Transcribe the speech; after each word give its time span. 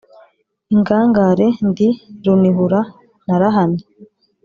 Ingangare 0.73 1.47
ndi 1.67 1.87
runihura 2.23 2.81
narahamye. 3.25 3.85